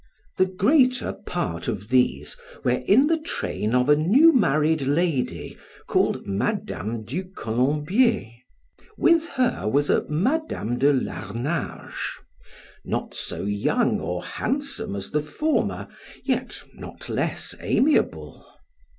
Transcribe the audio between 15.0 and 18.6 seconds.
the former, yet not less amiable.